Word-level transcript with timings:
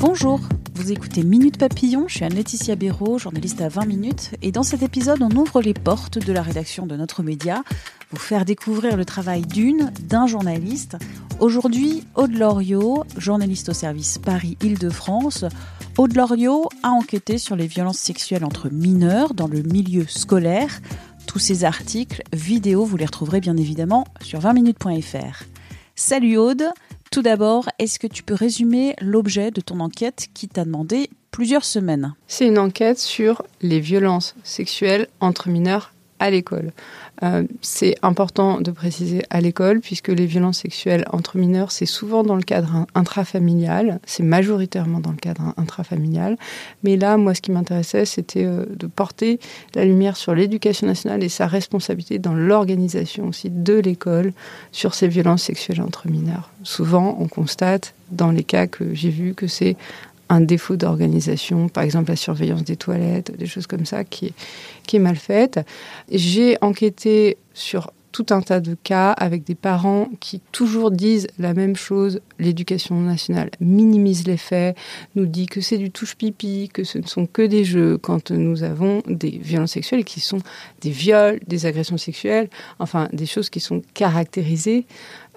Bonjour, 0.00 0.40
vous 0.76 0.92
écoutez 0.92 1.22
Minute 1.22 1.58
Papillon, 1.58 2.08
je 2.08 2.14
suis 2.14 2.24
Anne-Laetitia 2.24 2.74
Béraud, 2.74 3.18
journaliste 3.18 3.60
à 3.60 3.68
20 3.68 3.84
minutes, 3.84 4.30
et 4.40 4.50
dans 4.50 4.62
cet 4.62 4.82
épisode, 4.82 5.20
on 5.20 5.36
ouvre 5.36 5.60
les 5.60 5.74
portes 5.74 6.18
de 6.18 6.32
la 6.32 6.40
rédaction 6.40 6.86
de 6.86 6.96
notre 6.96 7.22
média, 7.22 7.62
vous 8.10 8.16
faire 8.16 8.46
découvrir 8.46 8.96
le 8.96 9.04
travail 9.04 9.42
d'une, 9.42 9.92
d'un 10.00 10.26
journaliste. 10.26 10.96
Aujourd'hui, 11.38 12.04
Aude 12.14 12.32
Loriot, 12.32 13.04
journaliste 13.18 13.68
au 13.68 13.74
service 13.74 14.16
Paris-Île-de-France. 14.16 15.44
Aude 15.98 16.16
Loriot 16.16 16.70
a 16.82 16.88
enquêté 16.88 17.36
sur 17.36 17.54
les 17.54 17.66
violences 17.66 17.98
sexuelles 17.98 18.46
entre 18.46 18.70
mineurs 18.70 19.34
dans 19.34 19.48
le 19.48 19.60
milieu 19.60 20.06
scolaire. 20.08 20.80
Tous 21.26 21.38
ces 21.38 21.66
articles, 21.66 22.22
vidéos, 22.32 22.86
vous 22.86 22.96
les 22.96 23.04
retrouverez 23.04 23.40
bien 23.40 23.58
évidemment 23.58 24.06
sur 24.22 24.40
20minutes.fr. 24.40 25.44
Salut 25.94 26.38
Aude, 26.38 26.70
tout 27.10 27.22
d'abord, 27.22 27.68
est-ce 27.80 27.98
que 27.98 28.06
tu 28.06 28.22
peux 28.22 28.34
résumer 28.34 28.94
l'objet 29.00 29.50
de 29.50 29.60
ton 29.60 29.80
enquête 29.80 30.28
qui 30.32 30.46
t'a 30.48 30.64
demandé 30.64 31.10
plusieurs 31.32 31.64
semaines? 31.64 32.14
C'est 32.28 32.46
une 32.46 32.58
enquête 32.58 32.98
sur 32.98 33.42
les 33.60 33.80
violences 33.80 34.36
sexuelles 34.44 35.08
entre 35.20 35.48
mineurs 35.48 35.92
à 36.20 36.30
l'école. 36.30 36.72
Euh, 37.22 37.44
c'est 37.60 37.96
important 38.02 38.60
de 38.60 38.70
préciser 38.70 39.22
à 39.30 39.40
l'école, 39.40 39.80
puisque 39.80 40.08
les 40.08 40.26
violences 40.26 40.58
sexuelles 40.58 41.04
entre 41.12 41.36
mineurs, 41.36 41.70
c'est 41.72 41.86
souvent 41.86 42.22
dans 42.22 42.36
le 42.36 42.42
cadre 42.42 42.86
intrafamilial, 42.94 44.00
c'est 44.06 44.22
majoritairement 44.22 45.00
dans 45.00 45.10
le 45.10 45.16
cadre 45.16 45.54
intrafamilial. 45.56 46.36
Mais 46.82 46.96
là, 46.96 47.16
moi, 47.16 47.34
ce 47.34 47.40
qui 47.40 47.50
m'intéressait, 47.50 48.04
c'était 48.04 48.44
euh, 48.44 48.64
de 48.70 48.86
porter 48.86 49.40
la 49.74 49.84
lumière 49.84 50.16
sur 50.16 50.34
l'éducation 50.34 50.86
nationale 50.86 51.22
et 51.24 51.28
sa 51.28 51.46
responsabilité 51.46 52.18
dans 52.18 52.34
l'organisation 52.34 53.28
aussi 53.28 53.50
de 53.50 53.74
l'école 53.74 54.32
sur 54.72 54.94
ces 54.94 55.08
violences 55.08 55.42
sexuelles 55.42 55.82
entre 55.82 56.08
mineurs. 56.08 56.50
Souvent, 56.62 57.16
on 57.18 57.28
constate, 57.28 57.94
dans 58.10 58.30
les 58.30 58.44
cas 58.44 58.66
que 58.66 58.94
j'ai 58.94 59.10
vus, 59.10 59.34
que 59.34 59.46
c'est 59.46 59.76
un 60.30 60.40
défaut 60.40 60.76
d'organisation, 60.76 61.68
par 61.68 61.82
exemple 61.82 62.10
la 62.10 62.16
surveillance 62.16 62.64
des 62.64 62.76
toilettes, 62.76 63.36
des 63.36 63.46
choses 63.46 63.66
comme 63.66 63.84
ça 63.84 64.04
qui 64.04 64.26
est, 64.26 64.34
qui 64.86 64.96
est 64.96 65.00
mal 65.00 65.16
faite. 65.16 65.60
J'ai 66.10 66.56
enquêté 66.62 67.36
sur 67.52 67.90
tout 68.12 68.26
un 68.30 68.40
tas 68.40 68.60
de 68.60 68.76
cas 68.82 69.12
avec 69.12 69.44
des 69.44 69.54
parents 69.54 70.08
qui 70.18 70.40
toujours 70.52 70.90
disent 70.90 71.28
la 71.38 71.54
même 71.54 71.76
chose. 71.76 72.20
L'éducation 72.38 73.00
nationale 73.00 73.50
minimise 73.60 74.26
les 74.26 74.36
faits, 74.36 74.76
nous 75.14 75.26
dit 75.26 75.46
que 75.46 75.60
c'est 75.60 75.78
du 75.78 75.90
touche-pipi, 75.90 76.70
que 76.72 76.84
ce 76.84 76.98
ne 76.98 77.06
sont 77.06 77.26
que 77.26 77.42
des 77.42 77.64
jeux 77.64 77.98
quand 77.98 78.30
nous 78.30 78.62
avons 78.62 79.02
des 79.06 79.30
violences 79.30 79.72
sexuelles 79.72 80.04
qui 80.04 80.20
sont 80.20 80.40
des 80.80 80.90
viols, 80.90 81.40
des 81.46 81.66
agressions 81.66 81.98
sexuelles, 81.98 82.48
enfin 82.78 83.08
des 83.12 83.26
choses 83.26 83.50
qui 83.50 83.60
sont 83.60 83.82
caractérisées 83.94 84.86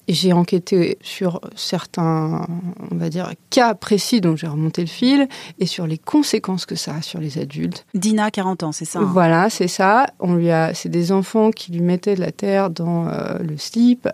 j'ai 0.07 0.33
enquêté 0.33 0.97
sur 1.01 1.39
certains, 1.55 2.47
on 2.91 2.95
va 2.95 3.09
dire, 3.09 3.31
cas 3.49 3.73
précis 3.73 4.21
dont 4.21 4.35
j'ai 4.35 4.47
remonté 4.47 4.81
le 4.81 4.87
fil 4.87 5.27
et 5.59 5.65
sur 5.65 5.87
les 5.87 5.97
conséquences 5.97 6.65
que 6.65 6.75
ça 6.75 6.95
a 6.95 7.01
sur 7.01 7.19
les 7.19 7.37
adultes. 7.37 7.85
Dina, 7.93 8.31
40 8.31 8.63
ans, 8.63 8.71
c'est 8.71 8.85
ça 8.85 8.99
hein? 8.99 9.09
Voilà, 9.11 9.49
c'est 9.49 9.67
ça. 9.67 10.07
On 10.19 10.35
lui 10.35 10.51
a, 10.51 10.73
c'est 10.73 10.89
des 10.89 11.11
enfants 11.11 11.51
qui 11.51 11.71
lui 11.71 11.81
mettaient 11.81 12.15
de 12.15 12.19
la 12.19 12.31
terre 12.31 12.69
dans 12.69 13.07
euh, 13.07 13.37
le 13.39 13.57
slip. 13.57 14.09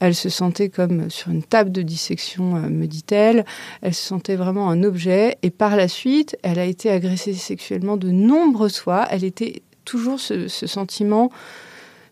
Elle 0.00 0.14
se 0.14 0.28
sentait 0.28 0.68
comme 0.68 1.10
sur 1.10 1.30
une 1.30 1.42
table 1.42 1.72
de 1.72 1.82
dissection, 1.82 2.56
euh, 2.56 2.68
me 2.68 2.86
dit-elle. 2.86 3.44
Elle 3.82 3.94
se 3.94 4.06
sentait 4.06 4.36
vraiment 4.36 4.70
un 4.70 4.82
objet. 4.82 5.36
Et 5.42 5.50
par 5.50 5.76
la 5.76 5.88
suite, 5.88 6.36
elle 6.42 6.58
a 6.58 6.64
été 6.64 6.90
agressée 6.90 7.34
sexuellement 7.34 7.96
de 7.96 8.10
nombreuses 8.10 8.78
fois. 8.78 9.06
Elle 9.10 9.24
était 9.24 9.62
toujours 9.84 10.20
ce, 10.20 10.48
ce 10.48 10.66
sentiment 10.66 11.30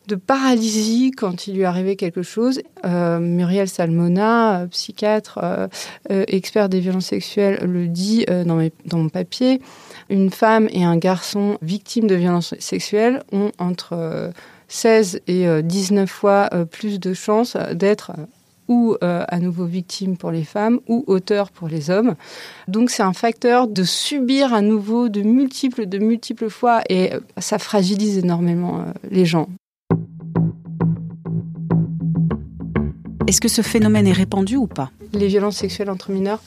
de 0.08 0.16
paralysie 0.16 1.12
quand 1.12 1.46
il 1.46 1.54
lui 1.54 1.64
arrivait 1.64 1.96
quelque 1.96 2.22
chose. 2.22 2.60
Euh, 2.84 3.18
Muriel 3.18 3.68
Salmona, 3.68 4.60
euh, 4.60 4.66
psychiatre, 4.66 5.38
euh, 5.42 5.68
expert 6.08 6.68
des 6.68 6.80
violences 6.80 7.06
sexuelles, 7.06 7.60
le 7.64 7.86
dit 7.88 8.26
dans, 8.44 8.98
mon 8.98 9.08
papier. 9.08 9.60
Une 10.08 10.30
femme 10.30 10.68
et 10.70 10.84
un 10.84 10.96
garçon 10.96 11.58
victimes 11.62 12.06
de 12.06 12.14
violences 12.14 12.54
sexuelles 12.58 13.22
ont 13.32 13.52
entre 13.58 14.32
16 14.68 15.20
et 15.26 15.62
19 15.62 16.10
fois 16.10 16.50
plus 16.70 16.98
de 16.98 17.14
chances 17.14 17.56
d'être 17.72 18.12
ou 18.68 18.96
à 19.00 19.38
nouveau 19.38 19.64
victimes 19.64 20.16
pour 20.16 20.30
les 20.30 20.44
femmes 20.44 20.80
ou 20.88 21.04
auteurs 21.06 21.50
pour 21.50 21.68
les 21.68 21.90
hommes. 21.90 22.14
Donc 22.68 22.90
c'est 22.90 23.02
un 23.02 23.12
facteur 23.12 23.68
de 23.68 23.84
subir 23.84 24.52
à 24.52 24.60
nouveau 24.60 25.08
de 25.08 25.22
multiples, 25.22 25.86
de 25.86 25.98
multiples 25.98 26.50
fois 26.50 26.82
et 26.88 27.12
ça 27.38 27.58
fragilise 27.58 28.18
énormément 28.18 28.84
les 29.10 29.24
gens. 29.24 29.48
Est-ce 33.32 33.40
que 33.40 33.48
ce 33.48 33.62
phénomène 33.62 34.06
est 34.06 34.12
répandu 34.12 34.56
ou 34.56 34.66
pas 34.66 34.90
Les 35.14 35.26
violences 35.26 35.56
sexuelles 35.56 35.88
entre 35.88 36.10
mineurs 36.10 36.42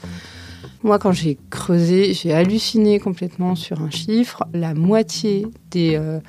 moi, 0.84 1.00
quand 1.00 1.12
j'ai 1.12 1.40
creusé, 1.50 2.14
j'ai 2.14 2.32
halluciné 2.32 3.00
complètement 3.00 3.56
sur 3.56 3.82
un 3.82 3.90
chiffre. 3.90 4.44
La 4.54 4.76
moitié 4.76 5.48
des 5.72 5.96
euh, 5.96 6.20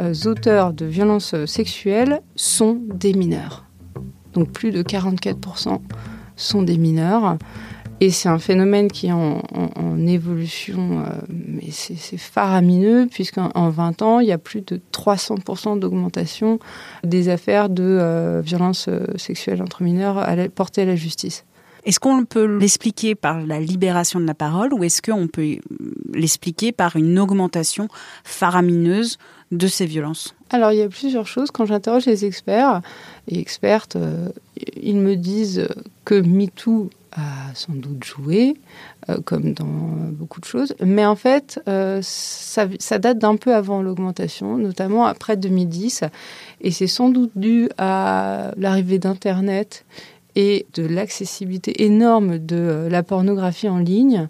euh, 0.00 0.12
auteurs 0.26 0.74
de 0.74 0.84
violences 0.84 1.34
sexuelles 1.46 2.20
sont 2.36 2.78
des 2.92 3.14
mineurs. 3.14 3.64
Donc 4.34 4.50
plus 4.50 4.70
de 4.70 4.82
44% 4.82 5.80
sont 6.36 6.62
des 6.62 6.76
mineurs. 6.76 7.38
Et 8.00 8.10
c'est 8.10 8.28
un 8.28 8.40
phénomène 8.40 8.90
qui 8.90 9.06
est 9.06 9.12
en, 9.12 9.40
évolution, 10.06 11.00
euh, 11.00 11.04
mais 11.28 11.70
c'est 11.70 12.16
faramineux, 12.16 13.06
puisqu'en 13.08 13.68
20 13.68 14.02
ans, 14.02 14.18
il 14.18 14.26
y 14.26 14.32
a 14.32 14.38
plus 14.38 14.60
de 14.60 14.80
300% 14.92 15.78
d'augmentation 15.78 16.58
des 17.04 17.28
affaires 17.28 17.68
de 17.68 17.84
euh, 17.84 18.42
violences 18.44 18.86
euh, 18.88 19.06
sexuelles 19.16 19.62
entre 19.62 19.84
mineurs 19.84 20.18
à 20.18 20.34
portées 20.48 20.82
à 20.82 20.86
la 20.86 20.96
justice. 20.96 21.44
Est-ce 21.84 22.00
qu'on 22.00 22.24
peut 22.24 22.58
l'expliquer 22.58 23.14
par 23.14 23.40
la 23.40 23.60
libération 23.60 24.18
de 24.18 24.26
la 24.26 24.34
parole 24.34 24.74
ou 24.74 24.82
est-ce 24.82 25.00
qu'on 25.00 25.28
peut 25.28 25.56
l'expliquer 26.12 26.72
par 26.72 26.96
une 26.96 27.18
augmentation 27.18 27.86
faramineuse 28.24 29.18
de 29.52 29.66
ces 29.68 29.86
violences? 29.86 30.34
Alors, 30.50 30.72
il 30.72 30.78
y 30.78 30.82
a 30.82 30.88
plusieurs 30.88 31.26
choses. 31.26 31.50
Quand 31.52 31.66
j'interroge 31.66 32.06
les 32.06 32.24
experts 32.24 32.82
et 33.28 33.38
expertes, 33.38 33.96
ils 34.80 34.98
me 34.98 35.16
disent 35.16 35.68
que 36.04 36.20
MeToo 36.20 36.90
a 37.12 37.54
sans 37.54 37.74
doute 37.74 38.04
joué, 38.04 38.56
euh, 39.08 39.18
comme 39.24 39.52
dans 39.52 39.64
beaucoup 40.10 40.40
de 40.40 40.44
choses. 40.44 40.74
Mais 40.80 41.04
en 41.04 41.16
fait, 41.16 41.60
euh, 41.68 42.00
ça, 42.02 42.66
date 42.98 43.18
d'un 43.18 43.36
peu 43.36 43.54
avant 43.54 43.82
l'augmentation, 43.82 44.56
notamment 44.56 45.06
après 45.06 45.36
2010. 45.36 46.04
Et 46.60 46.70
c'est 46.70 46.86
sans 46.86 47.10
doute 47.10 47.32
dû 47.36 47.68
à 47.78 48.52
l'arrivée 48.56 48.98
d'Internet 48.98 49.84
et 50.34 50.66
de 50.74 50.86
l'accessibilité 50.86 51.84
énorme 51.84 52.38
de 52.38 52.56
euh, 52.56 52.88
la 52.88 53.02
pornographie 53.02 53.68
en 53.68 53.78
ligne 53.78 54.28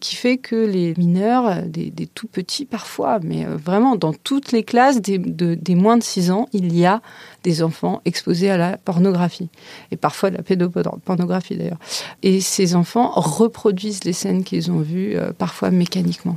qui 0.00 0.16
fait 0.16 0.36
que 0.36 0.56
les 0.56 0.94
mineurs, 0.96 1.62
des, 1.62 1.92
tout 2.06 2.26
petits 2.26 2.64
parfois, 2.64 3.18
mais 3.22 3.46
euh, 3.46 3.56
vraiment 3.56 3.96
dans 3.96 4.12
toutes 4.12 4.52
les 4.52 4.62
classes 4.62 5.00
des, 5.00 5.74
moins 5.74 5.96
de 5.96 6.02
6 6.02 6.30
ans, 6.30 6.48
il 6.52 6.76
y 6.76 6.86
a 6.86 7.02
des 7.42 7.62
enfants 7.62 8.00
exposés 8.04 8.50
à 8.50 8.56
la 8.56 8.76
pornographie, 8.76 9.48
et 9.90 9.96
parfois 9.96 10.30
de 10.30 10.36
la 10.36 10.42
pédopornographie 10.42 11.56
d'ailleurs. 11.56 11.78
Et 12.22 12.40
ces 12.40 12.74
enfants 12.74 13.12
reproduisent 13.14 14.04
les 14.04 14.12
scènes 14.12 14.44
qu'ils 14.44 14.70
ont 14.70 14.80
vues, 14.80 15.16
euh, 15.16 15.32
parfois 15.32 15.70
mécaniquement. 15.70 16.36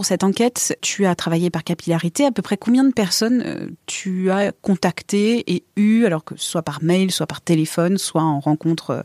Pour 0.00 0.06
cette 0.06 0.24
enquête, 0.24 0.78
tu 0.80 1.04
as 1.04 1.14
travaillé 1.14 1.50
par 1.50 1.62
capillarité. 1.62 2.24
À 2.24 2.30
peu 2.32 2.40
près 2.40 2.56
combien 2.56 2.84
de 2.84 2.90
personnes 2.90 3.42
euh, 3.44 3.66
tu 3.84 4.30
as 4.30 4.50
contacté 4.50 5.44
et 5.52 5.62
eu, 5.76 6.06
alors 6.06 6.24
que 6.24 6.32
soit 6.38 6.62
par 6.62 6.82
mail, 6.82 7.10
soit 7.10 7.26
par 7.26 7.42
téléphone, 7.42 7.98
soit 7.98 8.22
en 8.22 8.40
rencontre 8.40 8.90
euh, 8.92 9.02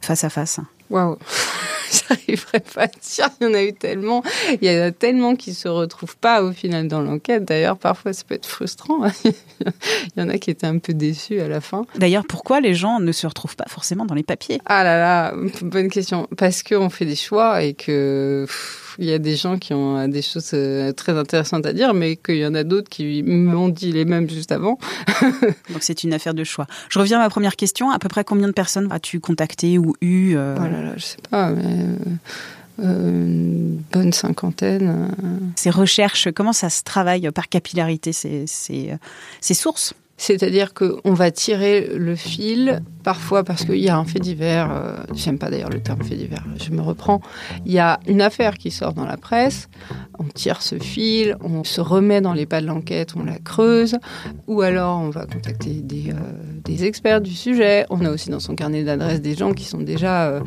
face 0.00 0.24
à 0.24 0.30
face? 0.30 0.58
Waouh 0.88 1.18
J'arriverais 2.08 2.60
pas 2.60 2.84
à 2.84 2.86
dire, 2.86 3.28
il 3.42 3.46
y 3.46 3.50
en 3.50 3.52
a 3.52 3.62
eu 3.62 3.74
tellement. 3.74 4.22
Il 4.62 4.66
y 4.66 4.74
en 4.74 4.84
a 4.84 4.90
tellement 4.90 5.36
qui 5.36 5.52
se 5.52 5.68
retrouvent 5.68 6.16
pas 6.16 6.42
au 6.42 6.52
final 6.52 6.88
dans 6.88 7.02
l'enquête. 7.02 7.44
D'ailleurs, 7.44 7.76
parfois, 7.76 8.14
ça 8.14 8.24
peut 8.26 8.34
être 8.34 8.48
frustrant. 8.48 9.00
il 9.24 9.32
y 10.16 10.22
en 10.22 10.30
a 10.30 10.38
qui 10.38 10.50
étaient 10.50 10.66
un 10.66 10.78
peu 10.78 10.94
déçus 10.94 11.40
à 11.40 11.48
la 11.48 11.60
fin. 11.60 11.84
D'ailleurs, 11.96 12.24
pourquoi 12.26 12.60
les 12.60 12.72
gens 12.72 13.00
ne 13.00 13.12
se 13.12 13.26
retrouvent 13.26 13.56
pas 13.56 13.68
forcément 13.68 14.06
dans 14.06 14.14
les 14.14 14.22
papiers? 14.22 14.62
Ah 14.64 14.82
là 14.82 14.98
là, 14.98 15.34
bonne 15.60 15.90
question. 15.90 16.26
Parce 16.38 16.62
qu'on 16.62 16.88
fait 16.88 17.04
des 17.04 17.16
choix 17.16 17.62
et 17.62 17.74
que 17.74 18.46
il 18.98 19.06
y 19.06 19.12
a 19.12 19.18
des 19.18 19.36
gens 19.36 19.58
qui 19.58 19.74
ont 19.74 20.08
des 20.08 20.22
choses 20.22 20.54
très 20.96 21.12
intéressantes 21.16 21.66
à 21.66 21.72
dire, 21.72 21.94
mais 21.94 22.16
qu'il 22.16 22.36
y 22.36 22.46
en 22.46 22.54
a 22.54 22.64
d'autres 22.64 22.88
qui 22.88 23.22
m'ont 23.22 23.68
dit 23.68 23.92
les 23.92 24.04
mêmes 24.04 24.28
juste 24.28 24.52
avant. 24.52 24.78
Donc 25.70 25.82
c'est 25.82 26.02
une 26.04 26.12
affaire 26.12 26.34
de 26.34 26.44
choix. 26.44 26.66
Je 26.88 26.98
reviens 26.98 27.18
à 27.18 27.22
ma 27.22 27.30
première 27.30 27.56
question. 27.56 27.90
À 27.90 27.98
peu 27.98 28.08
près 28.08 28.24
combien 28.24 28.48
de 28.48 28.52
personnes 28.52 28.88
as-tu 28.90 29.20
contacté 29.20 29.78
ou 29.78 29.94
eu 30.00 30.34
euh... 30.36 30.56
Oh 30.58 30.64
là 30.64 30.82
là, 30.82 30.92
je 30.96 31.04
sais 31.04 31.16
pas, 31.30 31.50
mais 31.50 31.86
une 32.80 33.82
bonne 33.92 34.12
cinquantaine. 34.12 35.14
Ces 35.56 35.70
recherches, 35.70 36.28
comment 36.32 36.52
ça 36.52 36.70
se 36.70 36.82
travaille 36.82 37.30
par 37.30 37.48
capillarité, 37.48 38.12
ces, 38.12 38.46
ces, 38.46 38.94
ces 39.40 39.54
sources? 39.54 39.94
C'est-à-dire 40.18 40.74
qu'on 40.74 41.14
va 41.14 41.30
tirer 41.30 41.88
le 41.96 42.16
fil, 42.16 42.82
parfois 43.04 43.44
parce 43.44 43.64
qu'il 43.64 43.78
y 43.78 43.88
a 43.88 43.96
un 43.96 44.04
fait 44.04 44.18
divers, 44.18 44.70
euh, 44.70 44.96
j'aime 45.14 45.38
pas 45.38 45.48
d'ailleurs 45.48 45.70
le 45.70 45.80
terme 45.80 46.02
fait 46.02 46.16
divers, 46.16 46.44
je 46.56 46.70
me 46.70 46.82
reprends, 46.82 47.20
il 47.64 47.72
y 47.72 47.78
a 47.78 48.00
une 48.08 48.20
affaire 48.20 48.58
qui 48.58 48.72
sort 48.72 48.94
dans 48.94 49.06
la 49.06 49.16
presse, 49.16 49.68
on 50.18 50.24
tire 50.24 50.60
ce 50.60 50.76
fil, 50.76 51.36
on 51.40 51.62
se 51.62 51.80
remet 51.80 52.20
dans 52.20 52.32
les 52.32 52.46
pas 52.46 52.60
de 52.60 52.66
l'enquête, 52.66 53.14
on 53.16 53.24
la 53.24 53.38
creuse, 53.38 53.96
ou 54.48 54.60
alors 54.60 54.98
on 54.98 55.10
va 55.10 55.24
contacter 55.24 55.70
des, 55.70 56.10
euh, 56.10 56.57
des 56.68 56.84
experts 56.84 57.20
du 57.20 57.34
sujet, 57.34 57.86
on 57.90 58.04
a 58.04 58.10
aussi 58.10 58.30
dans 58.30 58.40
son 58.40 58.54
carnet 58.54 58.84
d'adresses 58.84 59.20
des 59.20 59.34
gens 59.34 59.52
qui 59.52 59.64
sont 59.64 59.80
déjà 59.80 60.28
euh, 60.28 60.40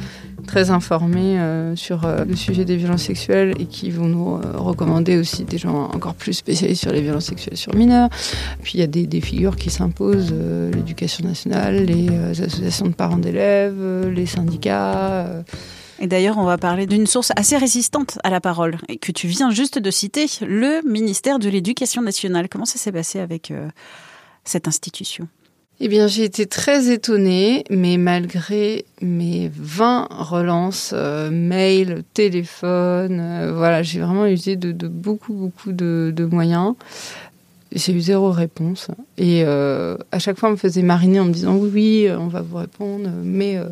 très 0.47 0.69
informés 0.69 1.37
sur 1.75 2.07
le 2.27 2.35
sujet 2.35 2.65
des 2.65 2.75
violences 2.75 3.03
sexuelles 3.03 3.53
et 3.59 3.65
qui 3.65 3.91
vont 3.91 4.07
nous 4.07 4.39
recommander 4.55 5.17
aussi 5.17 5.43
des 5.43 5.57
gens 5.57 5.89
encore 5.93 6.15
plus 6.15 6.33
spécialisés 6.33 6.79
sur 6.79 6.91
les 6.91 7.01
violences 7.01 7.25
sexuelles 7.25 7.57
sur 7.57 7.75
mineurs. 7.75 8.09
Puis 8.63 8.73
il 8.75 8.79
y 8.81 8.83
a 8.83 8.87
des, 8.87 9.05
des 9.07 9.21
figures 9.21 9.55
qui 9.55 9.69
s'imposent, 9.69 10.31
euh, 10.33 10.71
l'éducation 10.71 11.27
nationale, 11.27 11.85
les 11.85 12.09
euh, 12.09 12.31
associations 12.31 12.87
de 12.87 12.93
parents 12.93 13.17
d'élèves, 13.17 13.77
euh, 13.79 14.11
les 14.11 14.25
syndicats. 14.25 15.43
Et 15.99 16.07
d'ailleurs, 16.07 16.37
on 16.37 16.43
va 16.43 16.57
parler 16.57 16.87
d'une 16.87 17.07
source 17.07 17.31
assez 17.35 17.57
résistante 17.57 18.17
à 18.23 18.29
la 18.29 18.41
parole, 18.41 18.77
et 18.89 18.97
que 18.97 19.11
tu 19.11 19.27
viens 19.27 19.51
juste 19.51 19.77
de 19.77 19.91
citer, 19.91 20.25
le 20.41 20.81
ministère 20.87 21.37
de 21.37 21.47
l'Éducation 21.49 22.01
nationale. 22.01 22.49
Comment 22.49 22.65
ça 22.65 22.79
s'est 22.79 22.91
passé 22.91 23.19
avec 23.19 23.53
cette 24.43 24.67
institution? 24.67 25.27
Eh 25.83 25.87
bien, 25.87 26.05
j'ai 26.05 26.23
été 26.23 26.45
très 26.45 26.91
étonnée, 26.91 27.63
mais 27.71 27.97
malgré 27.97 28.85
mes 29.01 29.49
20 29.51 30.09
relances, 30.11 30.93
mail, 31.31 32.03
téléphone, 32.13 33.51
voilà, 33.55 33.81
j'ai 33.81 33.99
vraiment 33.99 34.27
usé 34.27 34.55
de, 34.55 34.87
beaucoup, 34.87 35.33
beaucoup 35.33 35.71
de, 35.71 36.29
moyens. 36.31 36.75
J'ai 37.71 37.93
eu 37.93 38.01
zéro 38.01 38.29
réponse. 38.29 38.89
Et 39.17 39.41
euh, 39.43 39.97
à 40.11 40.19
chaque 40.19 40.37
fois, 40.37 40.49
on 40.49 40.51
me 40.51 40.57
faisait 40.57 40.83
mariner 40.83 41.19
en 41.19 41.25
me 41.25 41.33
disant 41.33 41.55
oui, 41.55 41.71
oui, 41.73 42.11
on 42.11 42.27
va 42.27 42.41
vous 42.41 42.57
répondre, 42.57 43.09
mais 43.23 43.57
euh, 43.57 43.65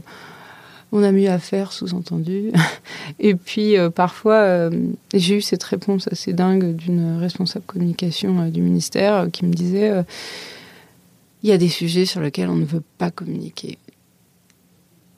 on 0.92 1.04
a 1.04 1.12
mieux 1.12 1.30
à 1.30 1.38
faire, 1.38 1.72
sous-entendu. 1.72 2.52
et 3.20 3.36
puis, 3.36 3.78
euh, 3.78 3.92
parfois, 3.92 4.72
j'ai 5.14 5.36
eu 5.36 5.42
cette 5.42 5.64
réponse 5.64 6.08
assez 6.12 6.34
dingue 6.34 6.76
d'une 6.76 7.18
responsable 7.20 7.66
communication 7.68 8.48
du 8.48 8.64
ministère 8.64 9.28
qui 9.32 9.46
me 9.46 9.54
disait 9.54 9.94
il 11.44 11.50
y 11.50 11.52
a 11.52 11.58
des 11.58 11.70
sujets 11.70 12.06
sur 12.06 12.22
lesquels 12.22 12.50
on 12.50 12.56
ne 12.56 12.66
veut 12.66 12.84
pas 12.98 13.12
communiquer. 13.12 13.78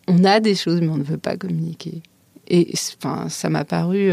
On 0.08 0.24
a 0.24 0.40
des 0.40 0.56
choses, 0.56 0.82
mais 0.82 0.90
on 0.90 0.98
ne 0.98 1.04
veut 1.04 1.18
pas 1.18 1.38
communiquer. 1.38 2.02
Et 2.48 2.74
enfin, 3.00 3.30
ça 3.30 3.50
m'a 3.50 3.66
paru 3.66 4.12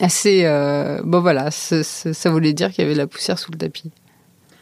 assez. 0.00 0.42
Euh, 0.44 1.00
bon, 1.04 1.20
voilà, 1.20 1.50
ça 1.50 2.30
voulait 2.30 2.52
dire 2.52 2.70
qu'il 2.70 2.82
y 2.82 2.84
avait 2.84 2.94
de 2.94 2.98
la 2.98 3.06
poussière 3.06 3.38
sous 3.38 3.50
le 3.52 3.58
tapis. 3.58 3.90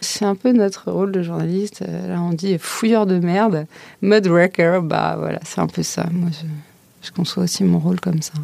C'est 0.01 0.25
un 0.25 0.35
peu 0.35 0.53
notre 0.53 0.91
rôle 0.91 1.13
de 1.13 1.23
journaliste. 1.23 1.83
Euh, 1.83 2.09
là, 2.09 2.21
on 2.21 2.31
dit 2.31 2.59
fouilleur 2.59 3.07
de 3.07 3.19
merde, 3.19 3.67
mud 4.03 4.27
wrecker. 4.27 4.83
Bah 4.83 5.17
voilà, 5.19 5.41
c'est 5.45 5.61
un 5.61 5.67
peu 5.67 5.83
ça. 5.83 6.07
Moi, 6.13 6.29
je 7.03 7.11
conçois 7.11 7.45
aussi 7.45 7.65
mon 7.65 7.79
rôle 7.79 8.01
comme 8.01 8.21
ça. 8.21 8.35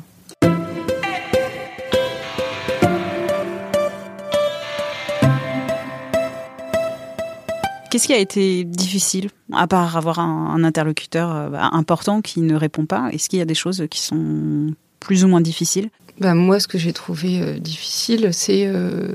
Qu'est-ce 7.91 8.07
qui 8.07 8.13
a 8.13 8.19
été 8.19 8.63
difficile, 8.63 9.31
à 9.53 9.67
part 9.67 9.97
avoir 9.97 10.21
un, 10.21 10.63
interlocuteur 10.63 11.35
euh, 11.35 11.49
bah, 11.49 11.71
important 11.73 12.23
qui 12.23 12.41
ne 12.41 12.55
répond 12.55 12.87
pas? 12.87 13.09
Est-ce 13.13 13.29
qu'il 13.29 13.41
y 13.41 13.43
a 13.43 13.47
des 13.47 13.55
choses 13.55 13.85
qui 13.91 14.01
sont 14.01 14.73
plus 15.01 15.25
ou 15.25 15.29
moins 15.29 15.41
difficiles? 15.41 15.91
Ben, 16.21 16.37
Moi, 16.37 16.61
ce 16.61 16.69
que 16.69 16.79
j'ai 16.79 16.93
trouvé 16.93 17.43
euh, 17.43 17.59
difficile, 17.59 18.29
c'est 18.33 18.67
euh, 18.67 19.15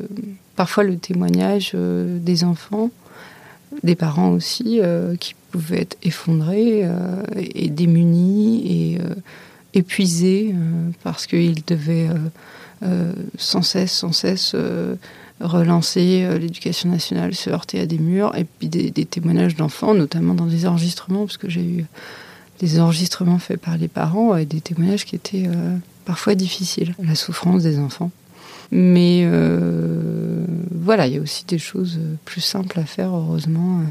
parfois 0.57 0.83
le 0.83 0.97
témoignage 0.97 1.73
des 1.73 2.43
enfants, 2.43 2.91
des 3.83 3.95
parents 3.95 4.31
aussi, 4.31 4.81
qui 5.19 5.35
pouvaient 5.51 5.81
être 5.81 5.97
effondrés 6.03 6.89
et 7.35 7.69
démunis 7.69 8.61
et 8.65 8.97
épuisés 9.77 10.55
parce 11.03 11.27
qu'ils 11.27 11.65
devaient 11.65 12.07
sans 13.37 13.61
cesse, 13.61 13.91
sans 13.91 14.13
cesse 14.13 14.55
relancer 15.41 16.27
l'éducation 16.39 16.89
nationale, 16.89 17.35
se 17.35 17.49
heurter 17.49 17.79
à 17.79 17.85
des 17.85 17.97
murs, 17.97 18.35
et 18.35 18.45
puis 18.45 18.69
des, 18.69 18.91
témoignages 19.05 19.55
d'enfants, 19.55 19.93
notamment 19.93 20.33
dans 20.33 20.45
des 20.45 20.65
enregistrements, 20.65 21.25
parce 21.25 21.37
que 21.37 21.49
j'ai 21.49 21.63
eu 21.63 21.85
des 22.59 22.79
enregistrements 22.79 23.39
faits 23.39 23.59
par 23.59 23.77
les 23.77 23.89
parents 23.89 24.37
et 24.37 24.45
des 24.45 24.61
témoignages 24.61 25.05
qui 25.05 25.15
étaient 25.15 25.49
parfois 26.05 26.35
difficile, 26.35 26.95
la 27.03 27.15
souffrance 27.15 27.63
des 27.63 27.79
enfants. 27.79 28.11
Mais 28.71 29.23
euh, 29.25 30.45
voilà, 30.71 31.07
il 31.07 31.15
y 31.15 31.17
a 31.17 31.21
aussi 31.21 31.45
des 31.45 31.59
choses 31.59 31.99
plus 32.23 32.41
simples 32.41 32.79
à 32.79 32.85
faire, 32.85 33.13
heureusement. 33.13 33.81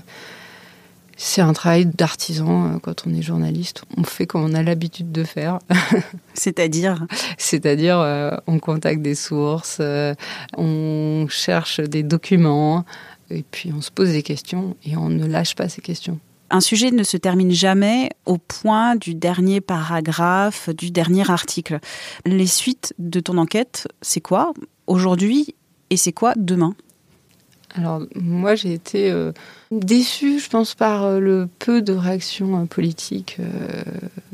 C'est 1.17 1.41
un 1.41 1.53
travail 1.53 1.87
d'artisan 1.87 2.75
euh, 2.75 2.79
quand 2.79 3.07
on 3.07 3.15
est 3.15 3.23
journaliste. 3.23 3.83
On 3.97 4.05
fait 4.05 4.27
comme 4.27 4.45
on 4.45 4.55
a 4.55 4.63
l'habitude 4.63 5.13
de 5.13 5.25
faire. 5.25 5.59
C'est-à-dire 6.35 7.07
C'est-à-dire, 7.39 7.99
euh, 7.99 8.31
on 8.47 8.59
contacte 8.59 9.03
des 9.03 9.15
sources, 9.15 9.81
on 10.57 11.27
cherche 11.29 11.81
des 11.81 12.03
documents, 12.03 12.85
et 13.31 13.43
puis 13.43 13.73
on 13.77 13.81
se 13.81 13.91
pose 13.91 14.11
des 14.11 14.23
questions 14.23 14.77
et 14.85 14.97
on 14.97 15.09
ne 15.09 15.27
lâche 15.27 15.55
pas 15.55 15.69
ces 15.69 15.81
questions 15.81 16.19
un 16.51 16.61
sujet 16.61 16.93
ne 16.93 17.03
se 17.03 17.17
termine 17.17 17.51
jamais 17.51 18.11
au 18.27 18.39
point 18.39 18.95
du 18.95 19.15
dernier 19.15 19.61
paragraphe, 19.61 20.69
du 20.71 20.93
dernier 20.93 21.29
article. 21.29 21.81
Les 22.27 22.47
suites 22.47 22.95
de 23.01 23.19
ton 23.19 23.39
enquête, 23.39 23.89
c'est 24.03 24.21
quoi 24.21 24.53
aujourd'hui 24.87 25.57
et 25.91 25.97
c'est 25.97 26.13
quoi 26.13 26.33
demain? 26.37 26.77
Alors 27.75 28.03
moi 28.15 28.55
j'ai 28.55 28.73
été 28.73 29.11
euh, 29.11 29.33
déçue, 29.71 30.39
je 30.39 30.49
pense, 30.49 30.75
par 30.75 31.05
euh, 31.05 31.19
le 31.19 31.49
peu 31.59 31.83
de 31.83 31.93
réactions 31.93 32.63
euh, 32.63 32.65
politiques 32.67 33.39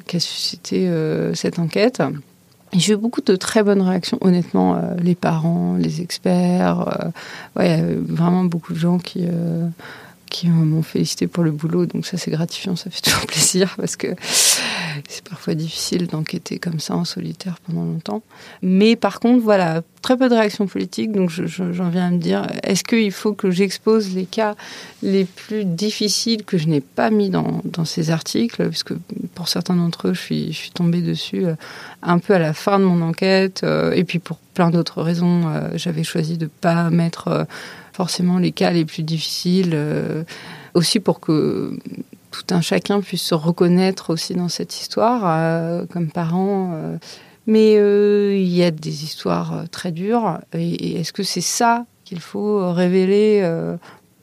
qu'a 0.06 0.20
suscité 0.20 0.90
cette 1.34 1.58
enquête. 1.58 2.02
J'ai 2.72 2.92
eu 2.92 2.96
beaucoup 2.96 3.20
de 3.20 3.34
très 3.36 3.62
bonnes 3.62 3.82
réactions, 3.82 4.18
honnêtement, 4.20 4.80
les 5.02 5.14
parents, 5.14 5.76
les 5.76 6.00
experts, 6.00 7.12
ouais, 7.56 7.82
vraiment 8.00 8.44
beaucoup 8.44 8.72
de 8.72 8.78
gens 8.78 8.98
qui 8.98 9.24
qui 10.30 10.48
m'ont 10.48 10.82
félicité 10.82 11.26
pour 11.26 11.44
le 11.44 11.50
boulot. 11.50 11.84
Donc 11.84 12.06
ça, 12.06 12.16
c'est 12.16 12.30
gratifiant, 12.30 12.76
ça 12.76 12.88
fait 12.88 13.00
toujours 13.02 13.26
plaisir 13.26 13.74
parce 13.76 13.96
que 13.96 14.14
c'est 15.08 15.28
parfois 15.28 15.54
difficile 15.54 16.06
d'enquêter 16.06 16.58
comme 16.58 16.80
ça 16.80 16.94
en 16.96 17.04
solitaire 17.04 17.56
pendant 17.66 17.84
longtemps. 17.84 18.22
Mais 18.62 18.96
par 18.96 19.20
contre, 19.20 19.42
voilà, 19.42 19.82
très 20.02 20.16
peu 20.16 20.28
de 20.28 20.34
réactions 20.34 20.66
politiques. 20.66 21.12
Donc 21.12 21.30
j'en 21.30 21.88
viens 21.88 22.06
à 22.06 22.10
me 22.10 22.18
dire, 22.18 22.46
est-ce 22.62 22.84
qu'il 22.84 23.12
faut 23.12 23.32
que 23.32 23.50
j'expose 23.50 24.14
les 24.14 24.24
cas 24.24 24.54
les 25.02 25.24
plus 25.24 25.64
difficiles 25.64 26.44
que 26.44 26.58
je 26.58 26.68
n'ai 26.68 26.80
pas 26.80 27.10
mis 27.10 27.30
dans, 27.30 27.62
ces 27.84 28.10
articles? 28.10 28.62
Parce 28.62 28.82
que 28.82 28.94
pour 29.34 29.48
certains 29.48 29.76
d'entre 29.76 30.08
eux, 30.08 30.14
je 30.14 30.20
suis, 30.20 30.52
je 30.52 30.58
suis 30.58 30.70
tombée 30.70 31.02
dessus 31.02 31.46
euh, 31.46 31.54
un 32.02 32.18
peu 32.18 32.34
à 32.34 32.38
la 32.38 32.52
fin 32.52 32.78
de 32.78 32.84
mon 32.84 33.02
enquête. 33.02 33.62
Euh, 33.64 33.92
et 33.92 34.04
puis 34.04 34.18
pour 34.18 34.38
plein 34.54 34.70
d'autres 34.70 35.02
raisons, 35.02 35.48
euh, 35.48 35.68
j'avais 35.74 36.04
choisi 36.04 36.38
de 36.38 36.44
ne 36.44 36.50
pas 36.50 36.90
mettre 36.90 37.46
forcément 37.92 38.38
les 38.38 38.52
cas 38.52 38.70
les 38.70 38.84
plus 38.84 39.02
difficiles, 39.02 39.72
euh, 39.74 40.24
aussi 40.74 41.00
pour 41.00 41.20
que 41.20 41.76
tout 42.30 42.44
un 42.50 42.60
chacun 42.60 43.00
puisse 43.00 43.22
se 43.22 43.34
reconnaître 43.34 44.10
aussi 44.10 44.34
dans 44.34 44.48
cette 44.48 44.80
histoire, 44.80 45.22
euh, 45.26 45.84
comme 45.86 46.10
parent. 46.10 46.72
Euh. 46.74 46.96
mais 47.46 47.74
il 47.74 48.48
y 48.48 48.62
a 48.62 48.70
des 48.70 49.04
histoires 49.04 49.64
très 49.70 49.92
dures. 49.92 50.38
Et, 50.52 51.00
est-ce 51.00 51.12
que 51.12 51.22
c'est 51.22 51.40
ça 51.40 51.86
qu'il 52.04 52.20
faut 52.20 52.72
révéler 52.72 53.44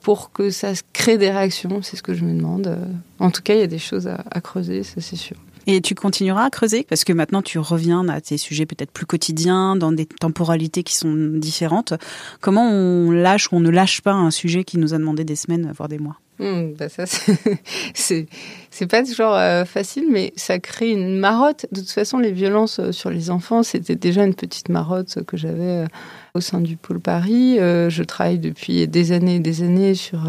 pour 0.00 0.32
que 0.32 0.50
ça 0.50 0.72
crée 0.92 1.18
des 1.18 1.30
réactions? 1.30 1.82
C'est 1.82 1.96
ce 1.96 2.02
que 2.02 2.14
je 2.14 2.24
me 2.24 2.34
demande. 2.34 2.78
En 3.18 3.30
tout 3.30 3.42
cas, 3.42 3.54
il 3.54 3.60
y 3.60 3.64
a 3.64 3.66
des 3.66 3.78
choses 3.78 4.08
à 4.08 4.40
creuser, 4.40 4.82
ça 4.82 5.02
c'est 5.02 5.16
sûr. 5.16 5.36
Et 5.70 5.82
tu 5.82 5.94
continueras 5.94 6.46
à 6.46 6.50
creuser 6.50 6.82
parce 6.88 7.04
que 7.04 7.12
maintenant 7.12 7.42
tu 7.42 7.58
reviens 7.58 8.08
à 8.08 8.22
tes 8.22 8.38
sujets 8.38 8.64
peut-être 8.64 8.90
plus 8.90 9.04
quotidiens, 9.04 9.76
dans 9.76 9.92
des 9.92 10.06
temporalités 10.06 10.82
qui 10.82 10.94
sont 10.94 11.12
différentes. 11.14 11.92
Comment 12.40 12.70
on 12.70 13.10
lâche 13.10 13.52
ou 13.52 13.56
on 13.56 13.60
ne 13.60 13.68
lâche 13.68 14.00
pas 14.00 14.14
un 14.14 14.30
sujet 14.30 14.64
qui 14.64 14.78
nous 14.78 14.94
a 14.94 14.98
demandé 14.98 15.24
des 15.24 15.36
semaines, 15.36 15.70
voire 15.76 15.90
des 15.90 15.98
mois? 15.98 16.16
Mmh, 16.38 16.74
bah 16.78 16.88
ça, 16.88 17.04
c'est 17.94 18.86
pas 18.88 19.02
toujours 19.02 19.34
euh, 19.34 19.66
facile, 19.66 20.06
mais 20.10 20.32
ça 20.36 20.58
crée 20.58 20.90
une 20.90 21.18
marotte. 21.18 21.66
De 21.72 21.80
toute 21.80 21.90
façon, 21.90 22.18
les 22.18 22.32
violences 22.32 22.78
euh, 22.78 22.92
sur 22.92 23.10
les 23.10 23.28
enfants, 23.28 23.62
c'était 23.62 23.96
déjà 23.96 24.24
une 24.24 24.36
petite 24.36 24.70
marotte 24.70 25.22
que 25.24 25.36
j'avais 25.36 25.84
euh, 25.84 25.86
au 26.34 26.40
sein 26.40 26.62
du 26.62 26.76
pôle 26.76 27.00
Paris. 27.00 27.56
je 27.58 28.02
travaille 28.04 28.38
depuis 28.38 28.88
des 28.88 29.12
années 29.12 29.36
et 29.36 29.40
des 29.40 29.62
années 29.62 29.94
sur 29.94 30.20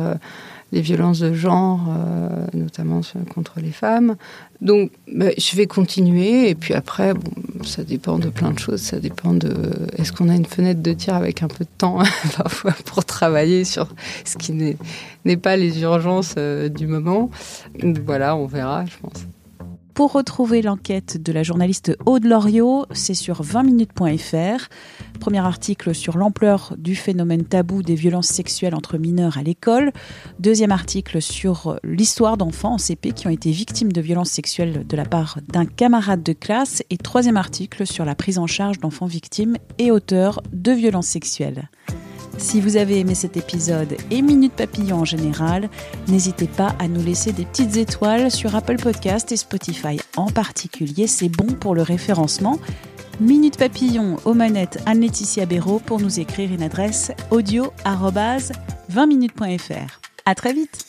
les 0.71 0.81
violences 0.81 1.19
de 1.19 1.33
genre, 1.33 1.79
euh, 1.89 2.45
notamment 2.53 3.01
contre 3.33 3.59
les 3.59 3.71
femmes. 3.71 4.15
Donc, 4.61 4.91
bah, 5.11 5.29
je 5.37 5.55
vais 5.55 5.67
continuer. 5.67 6.49
Et 6.49 6.55
puis 6.55 6.73
après, 6.73 7.13
bon, 7.13 7.63
ça 7.63 7.83
dépend 7.83 8.19
de 8.19 8.29
plein 8.29 8.51
de 8.51 8.59
choses. 8.59 8.81
Ça 8.81 8.99
dépend 8.99 9.33
de 9.33 9.51
est-ce 9.97 10.11
qu'on 10.11 10.29
a 10.29 10.35
une 10.35 10.45
fenêtre 10.45 10.81
de 10.81 10.93
tir 10.93 11.15
avec 11.15 11.43
un 11.43 11.47
peu 11.47 11.63
de 11.63 11.69
temps 11.77 11.99
parfois 12.37 12.73
pour 12.85 13.05
travailler 13.05 13.63
sur 13.63 13.87
ce 14.25 14.37
qui 14.37 14.53
n'est 14.53 15.37
pas 15.37 15.55
les 15.55 15.81
urgences 15.81 16.35
euh, 16.37 16.69
du 16.69 16.87
moment. 16.87 17.29
Voilà, 18.05 18.35
on 18.35 18.45
verra, 18.45 18.85
je 18.85 18.97
pense. 19.01 19.25
Pour 19.99 20.13
retrouver 20.13 20.61
l'enquête 20.61 21.21
de 21.21 21.33
la 21.33 21.43
journaliste 21.43 21.97
Aude 22.05 22.23
Loriot, 22.23 22.85
c'est 22.93 23.13
sur 23.13 23.41
20minutes.fr. 23.41 24.69
Premier 25.19 25.39
article 25.39 25.93
sur 25.93 26.17
l'ampleur 26.17 26.73
du 26.77 26.95
phénomène 26.95 27.43
tabou 27.43 27.83
des 27.83 27.95
violences 27.95 28.29
sexuelles 28.29 28.75
entre 28.75 28.97
mineurs 28.97 29.37
à 29.37 29.43
l'école. 29.43 29.91
Deuxième 30.39 30.71
article 30.71 31.21
sur 31.21 31.81
l'histoire 31.83 32.37
d'enfants 32.37 32.75
en 32.75 32.77
CP 32.77 33.11
qui 33.11 33.27
ont 33.27 33.29
été 33.29 33.51
victimes 33.51 33.91
de 33.91 33.99
violences 33.99 34.29
sexuelles 34.29 34.87
de 34.87 34.95
la 34.95 35.03
part 35.03 35.39
d'un 35.49 35.65
camarade 35.65 36.23
de 36.23 36.31
classe. 36.31 36.81
Et 36.89 36.95
troisième 36.95 37.35
article 37.35 37.85
sur 37.85 38.05
la 38.05 38.15
prise 38.15 38.37
en 38.37 38.47
charge 38.47 38.79
d'enfants 38.79 39.05
victimes 39.05 39.57
et 39.79 39.91
auteurs 39.91 40.41
de 40.53 40.71
violences 40.71 41.07
sexuelles. 41.07 41.67
Si 42.39 42.61
vous 42.61 42.77
avez 42.77 42.99
aimé 42.99 43.15
cet 43.15 43.37
épisode 43.37 43.97
et 44.09 44.21
Minute 44.21 44.53
Papillon 44.53 45.01
en 45.01 45.05
général, 45.05 45.69
n'hésitez 46.07 46.47
pas 46.47 46.73
à 46.79 46.87
nous 46.87 47.03
laisser 47.03 47.33
des 47.33 47.45
petites 47.45 47.75
étoiles 47.75 48.31
sur 48.31 48.55
Apple 48.55 48.77
Podcast 48.77 49.31
et 49.31 49.37
Spotify 49.37 49.99
en 50.15 50.27
particulier. 50.27 51.05
C'est 51.05 51.29
bon 51.29 51.53
pour 51.53 51.75
le 51.75 51.81
référencement. 51.81 52.57
Minute 53.19 53.57
Papillon 53.57 54.15
aux 54.23 54.33
manettes 54.33 54.81
Anne-Laetitia 54.85 55.45
Béraud 55.45 55.81
pour 55.85 55.99
nous 55.99 56.19
écrire 56.19 56.51
une 56.51 56.63
adresse 56.63 57.11
audio 57.29 57.73
20minutes.fr. 57.85 59.99
À 60.25 60.33
très 60.33 60.53
vite! 60.53 60.88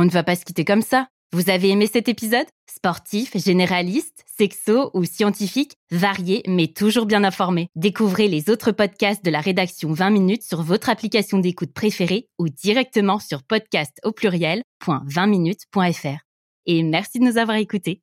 On 0.00 0.04
ne 0.06 0.10
va 0.10 0.22
pas 0.22 0.34
se 0.34 0.46
quitter 0.46 0.64
comme 0.64 0.80
ça. 0.80 1.08
Vous 1.30 1.50
avez 1.50 1.68
aimé 1.68 1.86
cet 1.86 2.08
épisode? 2.08 2.46
Sportif, 2.74 3.36
généraliste, 3.36 4.24
sexo 4.38 4.90
ou 4.94 5.04
scientifique, 5.04 5.74
varié 5.90 6.42
mais 6.46 6.68
toujours 6.68 7.04
bien 7.04 7.22
informé. 7.22 7.68
Découvrez 7.76 8.26
les 8.26 8.48
autres 8.48 8.72
podcasts 8.72 9.22
de 9.22 9.30
la 9.30 9.42
rédaction 9.42 9.92
20 9.92 10.08
minutes 10.08 10.42
sur 10.42 10.62
votre 10.62 10.88
application 10.88 11.36
d'écoute 11.36 11.74
préférée 11.74 12.30
ou 12.38 12.48
directement 12.48 13.18
sur 13.18 13.42
podcast 13.42 14.00
au 14.02 14.12
pluriel.20minutes.fr. 14.12 16.24
Et 16.64 16.82
merci 16.82 17.18
de 17.18 17.24
nous 17.24 17.36
avoir 17.36 17.58
écoutés. 17.58 18.00